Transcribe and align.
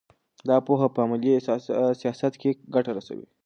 دا 0.47 0.57
پوهه 0.67 0.87
په 0.93 0.99
عملي 1.05 1.33
سیاست 2.03 2.33
کې 2.41 2.49
ګټه 2.73 2.91
رسوي. 2.97 3.27